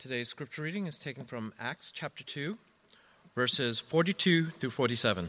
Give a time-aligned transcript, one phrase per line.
[0.00, 2.56] Today's scripture reading is taken from Acts chapter 2,
[3.34, 5.28] verses 42 through 47.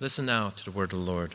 [0.00, 1.34] Listen now to the word of the Lord.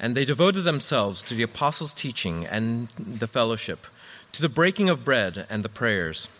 [0.00, 3.86] And they devoted themselves to the apostles' teaching and the fellowship,
[4.32, 6.30] to the breaking of bread and the prayers.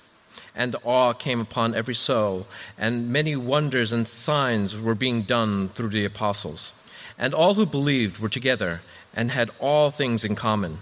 [0.54, 2.46] And awe came upon every soul,
[2.78, 6.72] and many wonders and signs were being done through the apostles.
[7.18, 8.80] And all who believed were together
[9.14, 10.78] and had all things in common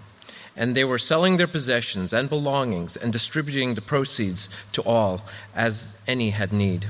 [0.57, 5.23] and they were selling their possessions and belongings and distributing the proceeds to all
[5.55, 6.87] as any had need.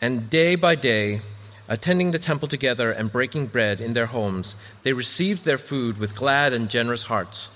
[0.00, 1.20] And day by day,
[1.68, 6.16] attending the temple together and breaking bread in their homes, they received their food with
[6.16, 7.48] glad and generous hearts,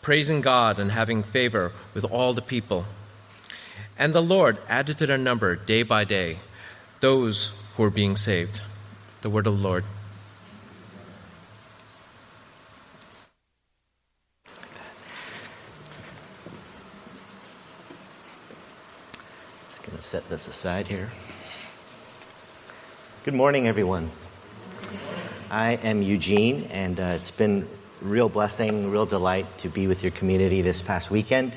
[0.00, 2.86] praising God and having favor with all the people.
[3.98, 6.38] And the Lord added to their number day by day
[7.00, 8.60] those who were being saved.
[9.22, 9.84] The word of the Lord.
[20.02, 21.10] Set this aside here.
[23.24, 24.10] Good morning, everyone.
[25.50, 27.68] I am Eugene, and uh, it's been
[28.00, 31.56] real blessing, real delight to be with your community this past weekend.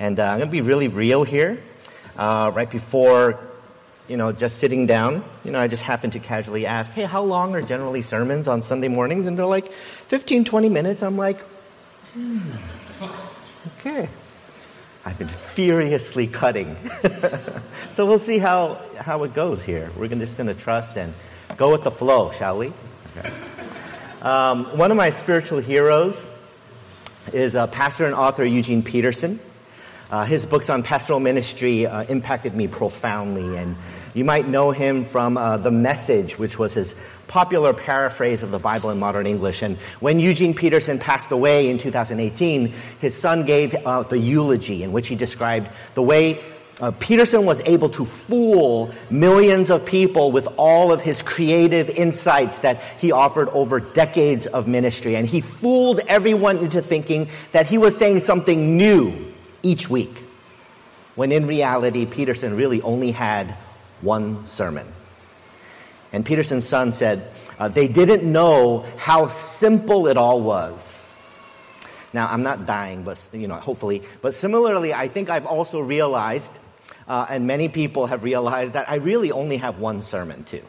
[0.00, 1.62] And uh, I'm going to be really real here.
[2.16, 3.46] Uh, right before,
[4.08, 7.22] you know, just sitting down, you know, I just happened to casually ask, hey, how
[7.22, 9.26] long are generally sermons on Sunday mornings?
[9.26, 11.02] And they're like, 15, 20 minutes.
[11.02, 11.40] I'm like,
[12.14, 12.40] hmm,
[13.78, 14.08] okay.
[15.06, 16.76] I've been furiously cutting.
[17.90, 19.90] so we'll see how, how it goes here.
[19.96, 21.12] We're gonna, just going to trust and
[21.58, 22.72] go with the flow, shall we?
[23.18, 23.30] Okay.
[24.22, 26.30] Um, one of my spiritual heroes
[27.34, 29.38] is uh, pastor and author Eugene Peterson.
[30.10, 33.76] Uh, his books on pastoral ministry uh, impacted me profoundly, and
[34.14, 36.94] you might know him from uh, The Message, which was his
[37.26, 39.62] popular paraphrase of the Bible in modern English.
[39.62, 44.92] And when Eugene Peterson passed away in 2018, his son gave uh, the eulogy in
[44.92, 46.40] which he described the way
[46.80, 52.60] uh, Peterson was able to fool millions of people with all of his creative insights
[52.60, 55.14] that he offered over decades of ministry.
[55.14, 60.22] And he fooled everyone into thinking that he was saying something new each week,
[61.14, 63.56] when in reality, Peterson really only had
[64.00, 64.86] one sermon.
[66.14, 71.12] And Peterson's son said, uh, they didn't know how simple it all was.
[72.12, 74.00] Now, I'm not dying, but, you know, hopefully.
[74.22, 76.56] But similarly, I think I've also realized,
[77.08, 80.62] uh, and many people have realized, that I really only have one sermon, too.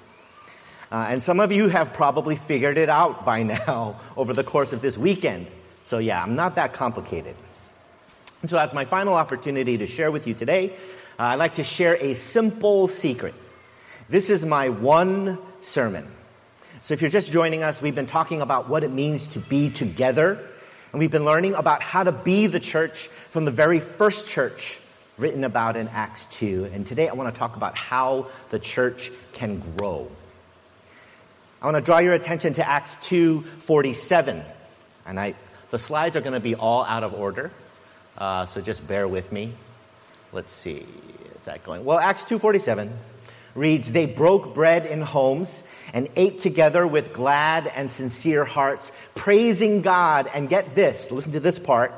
[0.92, 4.74] Uh, and some of you have probably figured it out by now over the course
[4.74, 5.46] of this weekend.
[5.84, 7.36] So, yeah, I'm not that complicated.
[8.42, 10.72] And so, as my final opportunity to share with you today,
[11.20, 13.36] uh, I'd like to share a simple secret.
[14.08, 16.08] This is my one sermon.
[16.82, 19.72] So, if you're just joining us, we've been talking about what it means to be
[19.72, 20.48] together,
[20.92, 24.80] and we've been learning about how to be the church from the very first church
[25.18, 26.70] written about in Acts 2.
[26.72, 30.12] And today I want to talk about how the church can grow.
[31.60, 34.44] I want to draw your attention to Acts 2:47.
[35.08, 35.34] And I
[35.72, 37.52] the slides are going to be all out of order.
[38.16, 39.54] Uh, so just bear with me.
[40.32, 40.86] Let's see.
[41.40, 41.84] Is that going?
[41.84, 42.92] Well, Acts 2:47
[43.56, 49.82] reads, "They broke bread in homes and ate together with glad and sincere hearts, praising
[49.82, 51.94] God." And get this, listen to this part.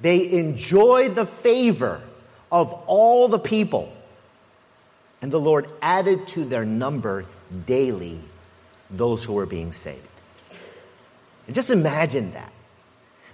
[0.00, 2.02] They enjoy the favor
[2.52, 3.90] of all the people.
[5.22, 7.24] And the Lord added to their number
[7.66, 8.20] daily
[8.90, 10.06] those who were being saved.
[11.46, 12.52] And just imagine that.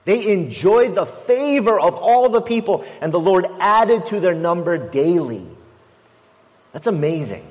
[0.04, 4.78] They enjoyed the favor of all the people, and the Lord added to their number
[4.78, 5.46] daily.
[6.72, 7.46] That's amazing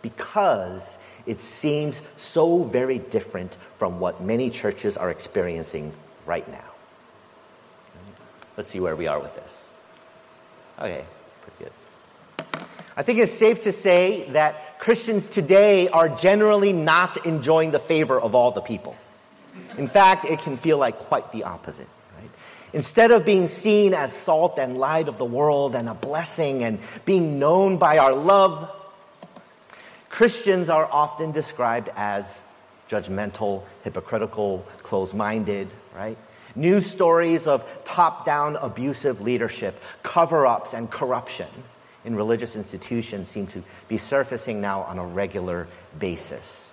[0.00, 5.92] because it seems so very different from what many churches are experiencing
[6.26, 6.64] right now.
[8.56, 9.68] Let's see where we are with this.
[10.78, 11.04] Okay,
[11.42, 12.66] pretty good.
[12.96, 18.20] I think it's safe to say that Christians today are generally not enjoying the favor
[18.20, 18.96] of all the people.
[19.78, 21.88] In fact, it can feel like quite the opposite.
[22.72, 26.78] Instead of being seen as salt and light of the world and a blessing and
[27.04, 28.70] being known by our love,
[30.08, 32.44] Christians are often described as
[32.88, 36.16] judgmental, hypocritical, closed minded, right?
[36.54, 41.48] News stories of top down abusive leadership, cover ups, and corruption
[42.04, 46.71] in religious institutions seem to be surfacing now on a regular basis.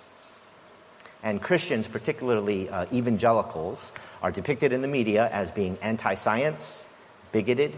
[1.22, 6.88] And Christians, particularly uh, evangelicals, are depicted in the media as being anti science,
[7.32, 7.76] bigoted,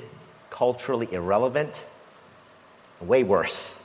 [0.51, 1.85] culturally irrelevant,
[3.01, 3.79] way worse.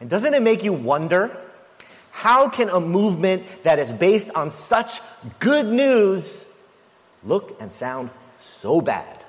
[0.00, 1.36] And doesn't it make you wonder
[2.12, 5.00] how can a movement that is based on such
[5.38, 6.44] good news
[7.24, 8.10] look and sound
[8.40, 9.24] so bad?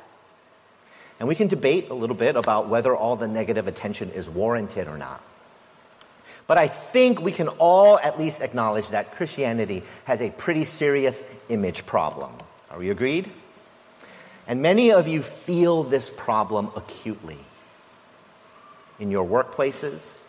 [1.19, 4.87] And we can debate a little bit about whether all the negative attention is warranted
[4.87, 5.23] or not.
[6.47, 11.21] But I think we can all at least acknowledge that Christianity has a pretty serious
[11.49, 12.31] image problem.
[12.71, 13.29] Are we agreed?
[14.47, 17.37] And many of you feel this problem acutely
[18.97, 20.25] in your workplaces,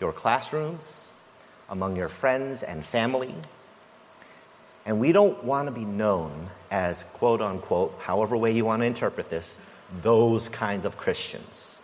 [0.00, 1.12] your classrooms,
[1.68, 3.34] among your friends and family.
[4.86, 8.86] And we don't want to be known as, quote unquote, however way you want to
[8.86, 9.58] interpret this,
[10.02, 11.80] those kinds of Christians.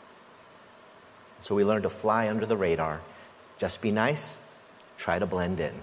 [1.41, 3.01] So we learn to fly under the radar.
[3.61, 4.41] Just be nice,
[4.97, 5.75] try to blend in.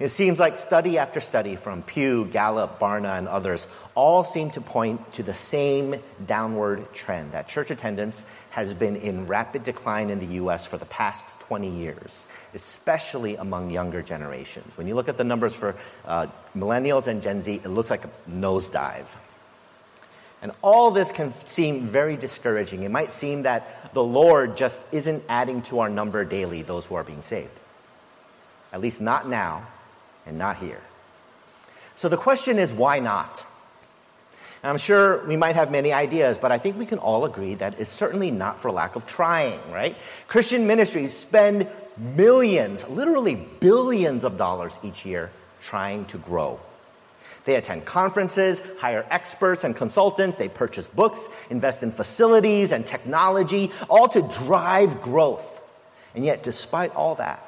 [0.00, 4.60] It seems like study after study from Pew, Gallup, Barna, and others all seem to
[4.60, 10.18] point to the same downward trend that church attendance has been in rapid decline in
[10.18, 14.76] the US for the past 20 years, especially among younger generations.
[14.76, 16.26] When you look at the numbers for uh,
[16.56, 19.06] millennials and Gen Z, it looks like a nosedive.
[20.42, 22.82] And all this can seem very discouraging.
[22.82, 26.94] It might seem that the Lord just isn't adding to our number daily, those who
[26.94, 27.50] are being saved.
[28.72, 29.66] At least not now,
[30.26, 30.80] and not here.
[31.94, 33.44] So the question is, why not?
[34.62, 37.54] And I'm sure we might have many ideas, but I think we can all agree
[37.56, 39.96] that it's certainly not for lack of trying, right?
[40.28, 45.30] Christian ministries spend millions, literally billions of dollars each year
[45.62, 46.60] trying to grow.
[47.44, 53.70] They attend conferences, hire experts and consultants, they purchase books, invest in facilities and technology,
[53.88, 55.62] all to drive growth.
[56.14, 57.46] And yet, despite all that,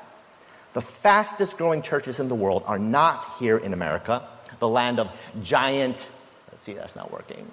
[0.72, 4.26] the fastest growing churches in the world are not here in America,
[4.60, 5.10] the land of
[5.42, 6.08] giant.
[6.50, 7.46] Let's see, that's not working.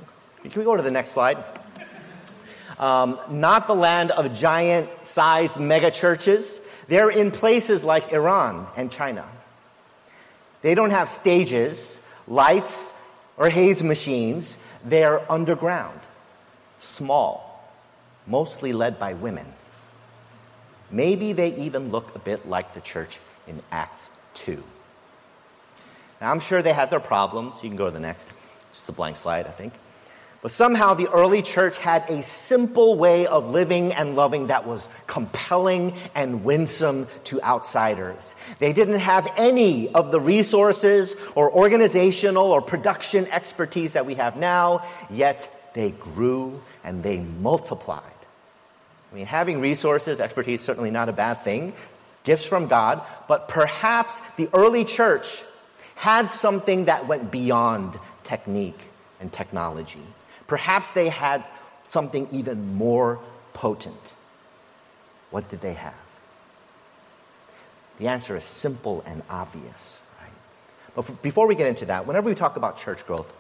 [0.44, 1.38] Can we go to the next slide?
[2.78, 6.62] Um, not the land of giant sized mega churches.
[6.88, 9.26] They're in places like Iran and China.
[10.62, 12.98] They don't have stages, lights,
[13.36, 14.64] or haze machines.
[14.86, 16.00] They're underground,
[16.80, 17.70] small,
[18.28, 19.48] mostly led by women.
[20.92, 24.64] Maybe they even look a bit like the church in Acts 2.
[26.22, 27.64] Now, I'm sure they had their problems.
[27.64, 28.34] You can go to the next.
[28.72, 29.74] Just a blank slide, I think.
[30.42, 34.88] But somehow the early church had a simple way of living and loving that was
[35.06, 38.36] compelling and winsome to outsiders.
[38.58, 44.38] They didn't have any of the resources or organizational or production expertise that we have
[44.38, 48.04] now, yet they grew and they multiplied.
[49.12, 51.74] I mean, having resources, expertise, certainly not a bad thing,
[52.24, 55.44] gifts from God, but perhaps the early church
[55.96, 58.80] had something that went beyond technique
[59.20, 60.00] and technology.
[60.50, 61.46] Perhaps they had
[61.84, 63.20] something even more
[63.54, 64.14] potent.
[65.32, 65.94] What did they have?
[68.00, 70.32] The answer is simple and obvious, right?
[70.96, 73.32] But for, before we get into that, whenever we talk about church growth,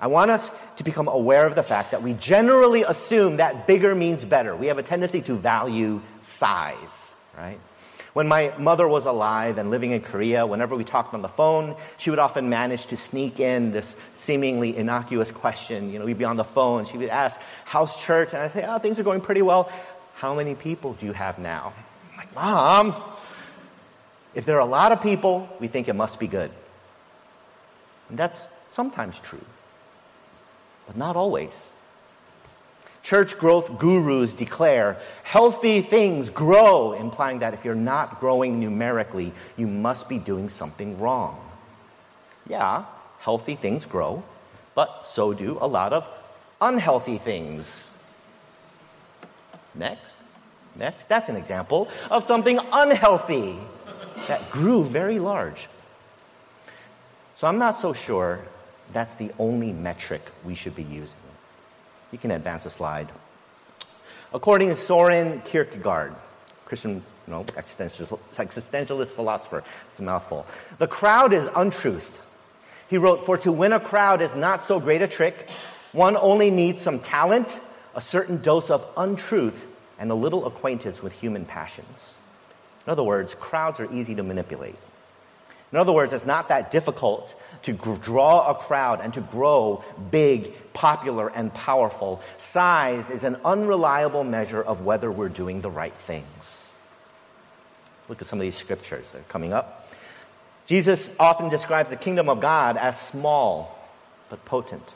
[0.00, 3.94] I want us to become aware of the fact that we generally assume that bigger
[3.94, 4.54] means better.
[4.56, 7.58] We have a tendency to value size, right?
[8.16, 11.76] When my mother was alive and living in Korea, whenever we talked on the phone,
[11.98, 15.92] she would often manage to sneak in this seemingly innocuous question.
[15.92, 18.32] You know, we'd be on the phone, she would ask, How's church?
[18.32, 19.70] And I'd say, Oh, things are going pretty well.
[20.14, 21.74] How many people do you have now?
[22.10, 22.94] I'm like, Mom,
[24.34, 26.50] if there are a lot of people, we think it must be good.
[28.08, 29.44] And that's sometimes true
[30.86, 31.70] but not always.
[33.06, 39.68] Church growth gurus declare healthy things grow, implying that if you're not growing numerically, you
[39.68, 41.40] must be doing something wrong.
[42.48, 42.84] Yeah,
[43.20, 44.24] healthy things grow,
[44.74, 46.10] but so do a lot of
[46.60, 47.96] unhealthy things.
[49.76, 50.16] Next,
[50.74, 53.56] next, that's an example of something unhealthy
[54.26, 55.68] that grew very large.
[57.34, 58.40] So I'm not so sure
[58.92, 61.25] that's the only metric we should be using.
[62.16, 63.12] You can advance a slide.
[64.32, 66.14] According to Soren Kierkegaard,
[66.64, 70.46] Christian you know, existentialist, existentialist philosopher, it's a mouthful,
[70.78, 72.26] the crowd is untruth.
[72.88, 75.50] He wrote, For to win a crowd is not so great a trick.
[75.92, 77.60] One only needs some talent,
[77.94, 79.66] a certain dose of untruth,
[79.98, 82.16] and a little acquaintance with human passions.
[82.86, 84.76] In other words, crowds are easy to manipulate.
[85.72, 90.54] In other words, it's not that difficult to draw a crowd and to grow big,
[90.72, 92.22] popular, and powerful.
[92.38, 96.72] Size is an unreliable measure of whether we're doing the right things.
[98.08, 99.90] Look at some of these scriptures that are coming up.
[100.66, 103.76] Jesus often describes the kingdom of God as small
[104.28, 104.94] but potent.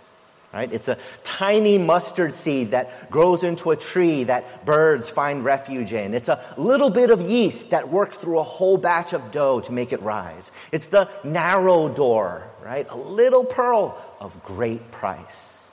[0.52, 0.72] Right?
[0.72, 6.12] It's a tiny mustard seed that grows into a tree that birds find refuge in.
[6.12, 9.72] It's a little bit of yeast that works through a whole batch of dough to
[9.72, 10.50] make it rise.
[10.72, 12.90] It's the narrow door, right?
[12.90, 15.70] A little pearl of great price.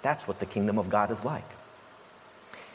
[0.00, 1.44] That's what the kingdom of God is like.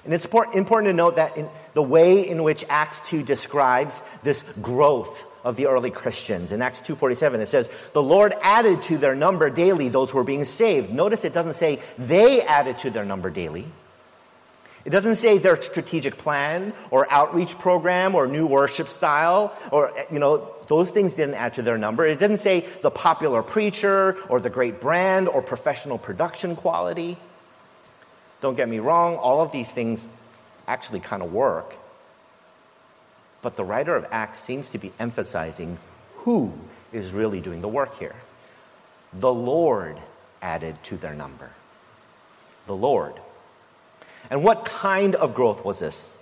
[0.04, 4.44] And it's important to note that in the way in which Acts 2 describes this
[4.62, 6.52] growth of the early Christians.
[6.52, 10.24] In Acts 2:47 it says, "The Lord added to their number daily those who were
[10.24, 13.68] being saved." Notice it doesn't say they added to their number daily.
[14.84, 20.20] It doesn't say their strategic plan or outreach program or new worship style or you
[20.20, 22.06] know those things didn't add to their number.
[22.06, 27.18] It didn't say the popular preacher or the great brand or professional production quality.
[28.42, 30.08] Don't get me wrong, all of these things
[30.68, 31.76] actually kind of work.
[33.46, 35.78] But the writer of Acts seems to be emphasizing
[36.16, 36.52] who
[36.92, 38.16] is really doing the work here.
[39.14, 40.00] The Lord
[40.42, 41.52] added to their number.
[42.66, 43.14] The Lord.
[44.32, 46.18] And what kind of growth was this?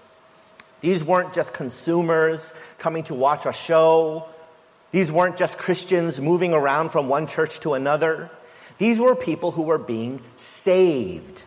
[0.81, 4.25] These weren't just consumers coming to watch a show.
[4.91, 8.31] These weren't just Christians moving around from one church to another.
[8.79, 11.43] These were people who were being saved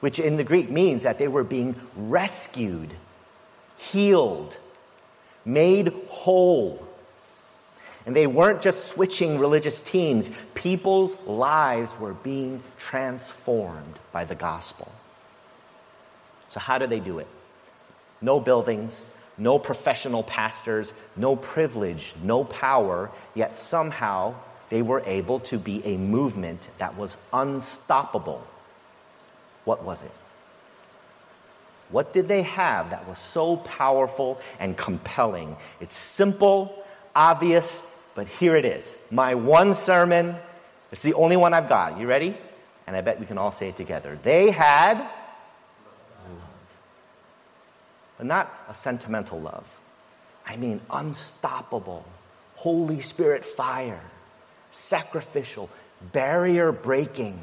[0.00, 2.94] which in the Greek means that they were being rescued,
[3.76, 4.58] healed,
[5.48, 6.86] made whole.
[8.06, 14.90] And they weren't just switching religious teams, people's lives were being transformed by the gospel.
[16.48, 17.26] So, how do they do it?
[18.22, 24.34] No buildings, no professional pastors, no privilege, no power, yet somehow
[24.70, 28.46] they were able to be a movement that was unstoppable
[29.68, 30.10] what was it?
[31.90, 35.56] What did they have that was so powerful and compelling?
[35.80, 38.98] It's simple, obvious, but here it is.
[39.10, 40.36] My one sermon.
[40.90, 41.98] It's the only one I've got.
[41.98, 42.36] You ready?
[42.86, 44.18] And I bet we can all say it together.
[44.22, 45.10] They had love.
[48.16, 49.78] But not a sentimental love.
[50.46, 52.06] I mean, unstoppable,
[52.56, 54.00] Holy Spirit fire,
[54.70, 55.68] sacrificial,
[56.12, 57.38] barrier breaking,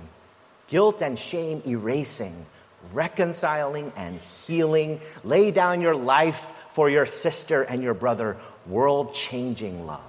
[0.68, 2.46] guilt and shame erasing,
[2.94, 5.00] reconciling and healing.
[5.24, 8.38] Lay down your life for your sister and your brother,
[8.68, 10.02] world changing love.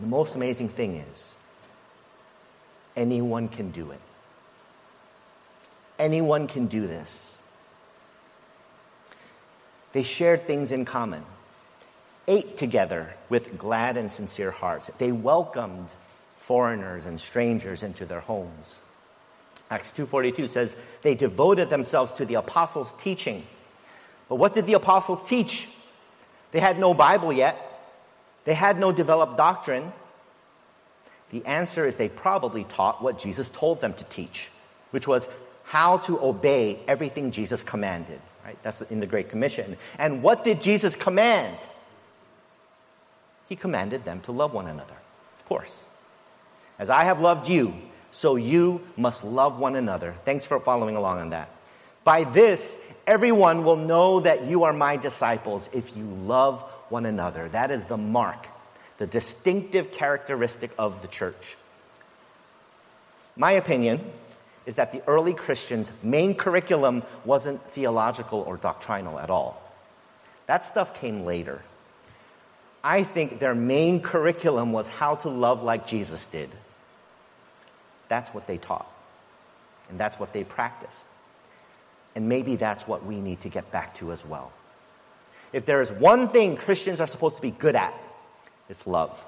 [0.00, 1.36] The most amazing thing is,
[2.96, 4.00] anyone can do it.
[5.98, 7.42] Anyone can do this.
[9.92, 11.24] They shared things in common,
[12.28, 14.90] ate together with glad and sincere hearts.
[14.98, 15.94] They welcomed
[16.36, 18.80] foreigners and strangers into their homes.
[19.70, 23.46] Acts 2:42 says they devoted themselves to the apostles' teaching.
[24.28, 25.68] But what did the apostles teach?
[26.50, 27.56] They had no Bible yet.
[28.44, 29.92] They had no developed doctrine.
[31.30, 34.48] The answer is they probably taught what Jesus told them to teach,
[34.90, 35.28] which was
[35.64, 38.20] how to obey everything Jesus commanded.
[38.44, 38.56] Right?
[38.62, 39.76] That's in the Great Commission.
[39.98, 41.58] And what did Jesus command?
[43.48, 44.96] He commanded them to love one another,
[45.38, 45.86] of course.
[46.78, 47.74] As I have loved you,
[48.10, 50.14] so you must love one another.
[50.24, 51.50] Thanks for following along on that.
[52.04, 57.48] By this, everyone will know that you are my disciples if you love one another.
[57.48, 58.46] That is the mark,
[58.96, 61.56] the distinctive characteristic of the church.
[63.36, 64.00] My opinion
[64.66, 69.62] is that the early Christians' main curriculum wasn't theological or doctrinal at all.
[70.46, 71.62] That stuff came later.
[72.82, 76.50] I think their main curriculum was how to love like Jesus did.
[78.08, 78.90] That's what they taught,
[79.90, 81.06] and that's what they practiced.
[82.14, 84.52] And maybe that's what we need to get back to as well.
[85.52, 87.94] If there is one thing Christians are supposed to be good at,
[88.68, 89.24] it's love.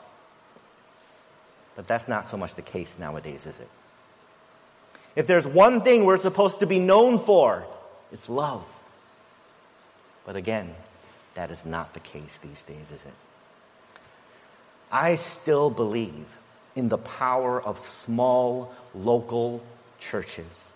[1.77, 3.69] But that's not so much the case nowadays, is it?
[5.17, 7.65] If there's one thing we're supposed to be known for,
[8.13, 8.67] it's love.
[10.25, 10.75] But again,
[11.35, 13.15] that is not the case these days, is it?
[14.93, 16.37] I still believe
[16.81, 19.63] in the power of small local
[19.99, 20.73] churches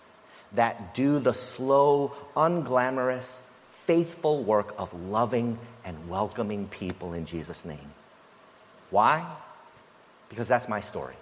[0.53, 7.91] that do the slow, unglamorous, faithful work of loving and welcoming people in Jesus' name.
[8.91, 9.25] Why?
[10.29, 11.15] Because that's my story.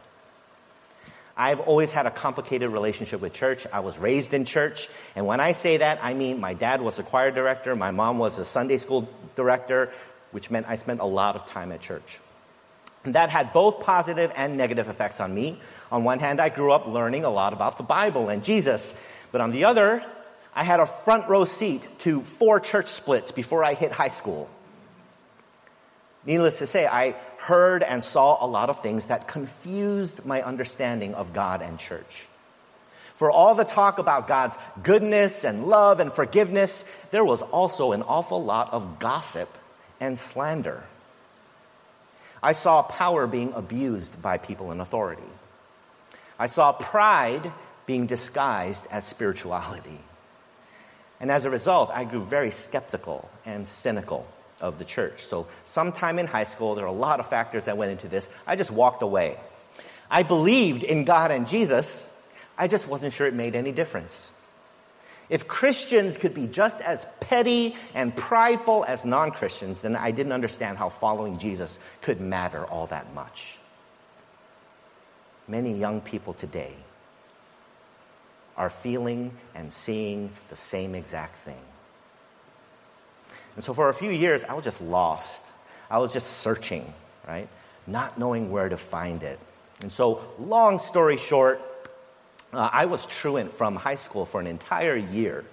[1.38, 3.66] I've always had a complicated relationship with church.
[3.72, 4.90] I was raised in church.
[5.16, 8.20] And when I say that, I mean my dad was a choir director, my mom
[8.20, 9.92] was a Sunday school director,
[10.32, 12.20] which meant I spent a lot of time at church.
[13.04, 15.60] That had both positive and negative effects on me.
[15.92, 18.96] On one hand, I grew up learning a lot about the Bible and Jesus.
[19.32, 20.04] But on the other,
[20.56, 24.50] I had a front row seat to four church splits before I hit high school.
[26.26, 31.14] Needless to say, I heard and saw a lot of things that confused my understanding
[31.16, 32.28] of God and church.
[33.16, 38.02] For all the talk about God's goodness and love and forgiveness, there was also an
[38.02, 39.50] awful lot of gossip
[40.00, 40.84] and slander.
[42.44, 45.24] I saw power being abused by people in authority.
[46.38, 47.54] I saw pride
[47.86, 50.00] being disguised as spirituality.
[51.22, 54.28] And as a result, I grew very skeptical and cynical
[54.60, 55.22] of the church.
[55.22, 58.30] So, sometime in high school, there are a lot of factors that went into this.
[58.46, 59.38] I just walked away.
[60.12, 62.10] I believed in God and Jesus,
[62.58, 64.38] I just wasn't sure it made any difference.
[65.30, 70.34] If Christians could be just as petty and prideful as non Christians, then I didn't
[70.34, 73.58] understand how following Jesus could matter all that much.
[75.48, 76.76] Many young people today
[78.56, 81.62] are feeling and seeing the same exact thing.
[83.56, 85.52] And so for a few years, I was just lost.
[85.90, 86.92] I was just searching,
[87.28, 87.48] right?
[87.88, 89.40] Not knowing where to find it.
[89.82, 91.62] And so, long story short,
[92.54, 95.44] uh, I was truant from high school for an entire year.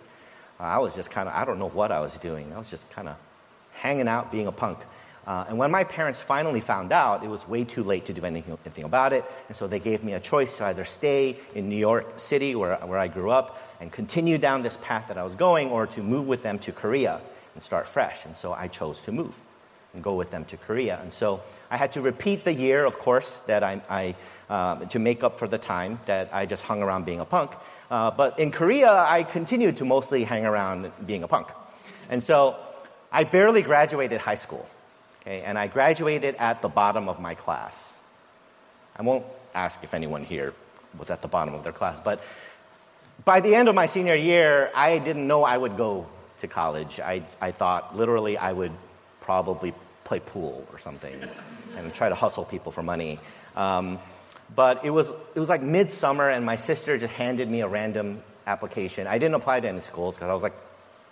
[0.59, 2.53] Uh, I was just kind of, I don't know what I was doing.
[2.53, 3.17] I was just kind of
[3.73, 4.79] hanging out, being a punk.
[5.27, 8.25] Uh, and when my parents finally found out, it was way too late to do
[8.25, 9.25] anything, anything, about it.
[9.49, 12.77] And so they gave me a choice to either stay in New York City, where,
[12.77, 16.03] where I grew up, and continue down this path that I was going, or to
[16.03, 17.21] move with them to Korea
[17.55, 18.25] and start fresh.
[18.25, 19.41] And so I chose to move
[19.95, 20.99] and go with them to Korea.
[21.03, 24.15] And so I had to repeat the year, of course, that I, I
[24.49, 27.51] uh, to make up for the time that I just hung around being a punk.
[27.91, 31.49] Uh, but in Korea, I continued to mostly hang around being a punk.
[32.09, 32.57] And so
[33.13, 34.69] I barely graduated high school.
[35.23, 37.99] Okay, and I graduated at the bottom of my class.
[38.97, 40.55] I won't ask if anyone here
[40.99, 42.23] was at the bottom of their class, but
[43.25, 46.07] by the end of my senior year, I didn't know I would go
[46.41, 47.01] to college.
[47.01, 48.73] I, I thought literally I would
[49.31, 49.73] probably
[50.03, 51.15] play pool or something
[51.77, 53.21] and try to hustle people for money.
[53.55, 54.01] Um,
[54.57, 58.25] but it was, it was like midsummer, and my sister just handed me a random
[58.45, 59.07] application.
[59.07, 60.57] I didn't apply to any schools because I was like,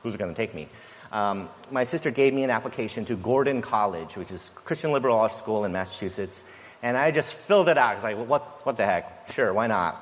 [0.02, 0.66] who's going to take me?
[1.12, 5.36] Um, my sister gave me an application to Gordon College, which is Christian liberal arts
[5.36, 6.42] school in Massachusetts,
[6.82, 7.92] and I just filled it out.
[7.92, 9.30] I was like, what, what the heck?
[9.30, 9.94] Sure, why not?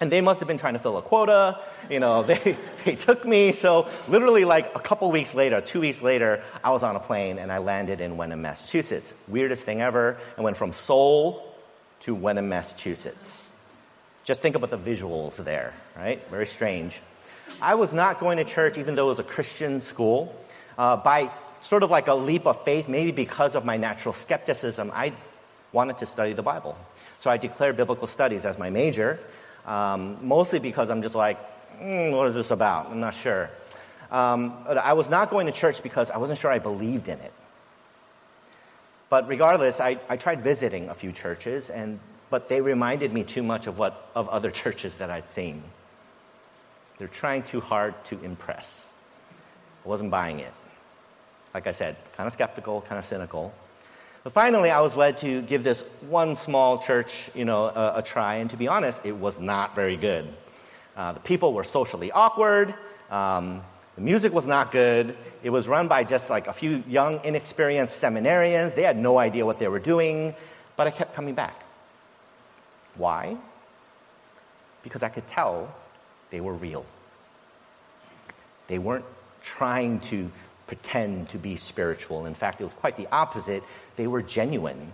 [0.00, 1.60] And they must have been trying to fill a quota.
[1.88, 3.52] You know, they, they took me.
[3.52, 7.38] So, literally, like a couple weeks later, two weeks later, I was on a plane
[7.38, 9.14] and I landed in Wenham, Massachusetts.
[9.28, 10.18] Weirdest thing ever.
[10.36, 11.54] I went from Seoul
[12.00, 13.50] to Wenham, Massachusetts.
[14.24, 16.20] Just think about the visuals there, right?
[16.30, 17.00] Very strange.
[17.62, 20.34] I was not going to church, even though it was a Christian school.
[20.76, 24.90] Uh, by sort of like a leap of faith, maybe because of my natural skepticism,
[24.94, 25.12] I
[25.72, 26.76] wanted to study the Bible.
[27.18, 29.18] So I declared biblical studies as my major
[29.66, 31.38] um, mostly because I'm just like,
[31.78, 32.90] mm, what is this about?
[32.90, 33.50] I'm not sure.
[34.10, 37.32] Um, I was not going to church because I wasn't sure I believed in it.
[39.08, 41.98] But regardless, I, I tried visiting a few churches, and,
[42.30, 45.62] but they reminded me too much of, what, of other churches that I'd seen.
[46.98, 48.92] They're trying too hard to impress.
[49.84, 50.52] I wasn't buying it.
[51.52, 53.52] Like I said, kind of skeptical, kind of cynical.
[54.26, 58.02] But finally, I was led to give this one small church, you know, a, a
[58.02, 58.38] try.
[58.38, 60.26] And to be honest, it was not very good.
[60.96, 62.74] Uh, the people were socially awkward.
[63.08, 63.62] Um,
[63.94, 65.16] the music was not good.
[65.44, 68.74] It was run by just like a few young, inexperienced seminarians.
[68.74, 70.34] They had no idea what they were doing.
[70.74, 71.62] But I kept coming back.
[72.96, 73.36] Why?
[74.82, 75.72] Because I could tell
[76.30, 76.84] they were real.
[78.66, 79.04] They weren't
[79.40, 80.32] trying to
[80.66, 82.26] pretend to be spiritual.
[82.26, 83.62] In fact, it was quite the opposite.
[83.96, 84.92] They were genuine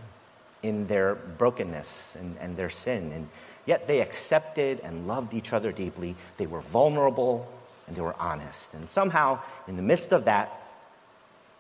[0.62, 3.12] in their brokenness and, and their sin.
[3.12, 3.28] And
[3.66, 6.14] yet they accepted and loved each other deeply.
[6.37, 7.50] They were vulnerable
[7.87, 8.74] and they were honest.
[8.74, 10.52] And somehow, in the midst of that,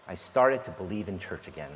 [0.06, 1.72] I started to believe in church again.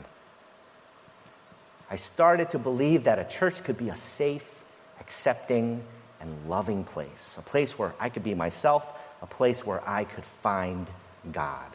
[1.91, 4.63] I started to believe that a church could be a safe,
[5.01, 5.83] accepting,
[6.21, 10.25] and loving place, a place where I could be myself, a place where I could
[10.25, 10.89] find
[11.31, 11.69] God.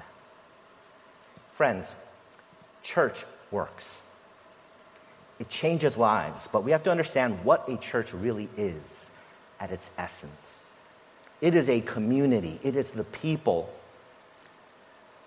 [1.51, 1.95] Friends,
[2.83, 4.03] church works.
[5.39, 9.11] It changes lives, but we have to understand what a church really is
[9.59, 10.69] at its essence.
[11.41, 13.73] It is a community, it is the people.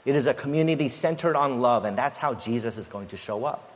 [0.05, 3.47] It is a community centered on love, and that's how Jesus is going to show
[3.47, 3.71] up.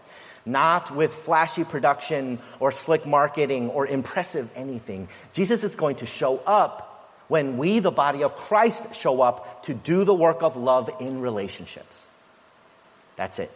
[0.45, 5.09] Not with flashy production or slick marketing or impressive anything.
[5.33, 9.75] Jesus is going to show up when we, the body of Christ, show up to
[9.75, 12.07] do the work of love in relationships.
[13.19, 13.51] That's it.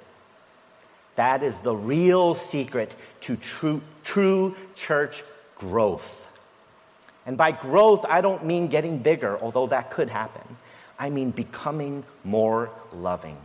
[1.15, 5.23] That is the real secret to true, true church
[5.57, 6.19] growth.
[7.27, 10.43] And by growth, I don't mean getting bigger, although that could happen.
[10.99, 13.37] I mean becoming more loving,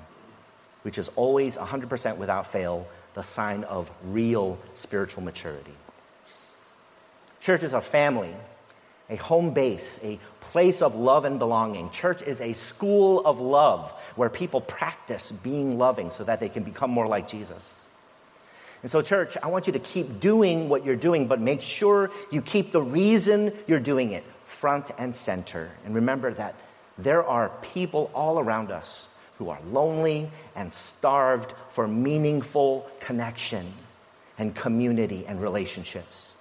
[0.82, 5.76] which is always 100% without fail the sign of real spiritual maturity.
[7.40, 8.34] Church is a family
[9.10, 11.90] a home base, a place of love and belonging.
[11.90, 16.64] Church is a school of love where people practice being loving so that they can
[16.64, 17.90] become more like Jesus.
[18.82, 22.12] And so, church, I want you to keep doing what you're doing, but make sure
[22.32, 25.72] you keep the reason you're doing it front and center.
[25.86, 26.56] And remember that
[26.98, 33.66] there are people all around us who are lonely and starved for meaningful connection
[34.38, 36.34] and community and relationships.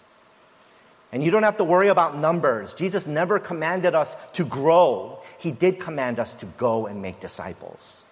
[1.16, 2.74] And you don't have to worry about numbers.
[2.74, 8.04] Jesus never commanded us to grow, He did command us to go and make disciples.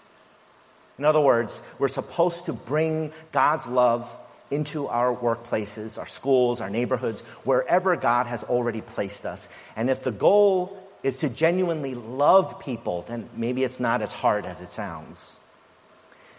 [0.98, 4.10] In other words, we're supposed to bring God's love
[4.50, 9.50] into our workplaces, our schools, our neighborhoods, wherever God has already placed us.
[9.76, 14.46] And if the goal is to genuinely love people, then maybe it's not as hard
[14.46, 15.38] as it sounds.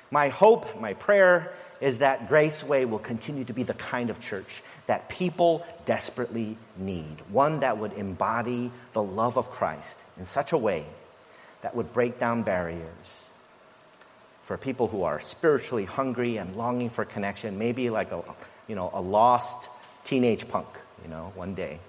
[0.10, 4.64] My hope, my prayer is that Graceway will continue to be the kind of church
[4.88, 10.58] that people desperately need, one that would embody the love of Christ in such a
[10.58, 10.86] way
[11.62, 13.30] that would break down barriers
[14.44, 18.24] for people who are spiritually hungry and longing for connection, maybe like a,
[18.68, 19.70] you know, a lost
[20.04, 20.68] teenage punk,
[21.04, 21.80] you know, one day.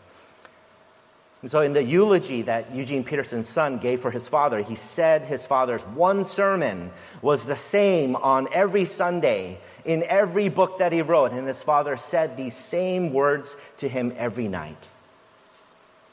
[1.42, 5.26] And so, in the eulogy that Eugene Peterson's son gave for his father, he said
[5.26, 11.01] his father's one sermon was the same on every Sunday in every book that he
[11.01, 11.33] wrote.
[11.33, 14.90] And his father said these same words to him every night.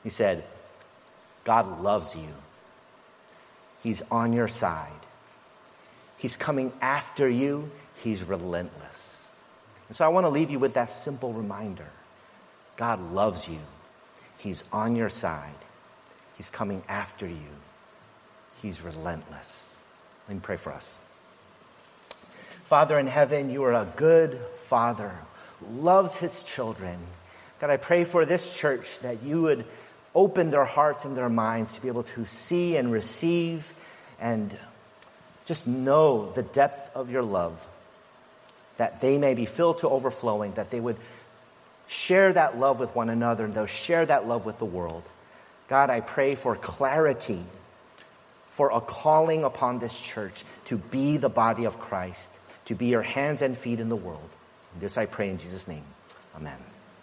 [0.04, 0.44] He said,
[1.44, 2.30] God loves you,
[3.82, 4.92] He's on your side.
[6.18, 7.70] He's coming after you.
[7.98, 9.36] He's relentless.
[9.90, 11.90] And so I want to leave you with that simple reminder
[12.78, 13.60] God loves you.
[14.40, 15.54] He's on your side.
[16.38, 17.52] He's coming after you.
[18.62, 19.76] He's relentless.
[20.28, 20.98] Let me pray for us.
[22.74, 25.12] Father in heaven, you are a good father
[25.76, 26.98] loves his children.
[27.62, 29.66] God, I pray for this church that you would
[30.16, 33.76] open their hearts and their minds to be able to see and receive
[34.20, 34.58] and
[35.46, 37.68] just know the depth of your love,
[38.78, 40.98] that they may be filled to overflowing, that they would
[41.86, 45.04] share that love with one another and they'll share that love with the world.
[45.68, 47.44] God, I pray for clarity,
[48.50, 52.32] for a calling upon this church to be the body of Christ,
[52.66, 54.30] to be your hands and feet in the world.
[54.80, 55.86] this I pray in Jesus' name.
[56.36, 56.73] Amen.